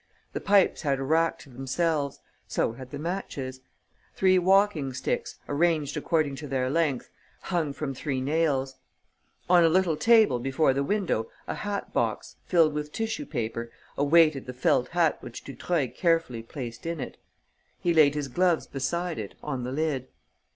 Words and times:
The 0.33 0.41
pipes 0.41 0.81
had 0.81 0.97
a 0.97 1.03
rack 1.03 1.37
to 1.41 1.49
themselves; 1.51 2.21
so 2.47 2.71
had 2.73 2.89
the 2.89 2.97
matches. 2.97 3.61
Three 4.15 4.39
walking 4.39 4.93
sticks, 4.93 5.35
arranged 5.47 5.95
according 5.95 6.37
to 6.37 6.47
their 6.47 6.71
length, 6.71 7.11
hung 7.41 7.71
from 7.71 7.93
three 7.93 8.19
nails. 8.19 8.77
On 9.47 9.63
a 9.63 9.69
little 9.69 9.95
table 9.95 10.39
before 10.39 10.73
the 10.73 10.81
window 10.83 11.29
a 11.47 11.53
hat 11.53 11.93
box, 11.93 12.37
filled 12.47 12.73
with 12.73 12.91
tissue 12.91 13.27
paper, 13.27 13.69
awaited 13.95 14.47
the 14.47 14.53
felt 14.55 14.87
hat 14.87 15.21
which 15.21 15.43
Dutreuil 15.43 15.89
carefully 15.89 16.41
placed 16.41 16.87
in 16.87 16.99
it. 16.99 17.17
He 17.79 17.93
laid 17.93 18.15
his 18.15 18.27
gloves 18.27 18.65
beside 18.65 19.19
it, 19.19 19.35
on 19.43 19.63
the 19.63 19.71
lid. 19.71 20.07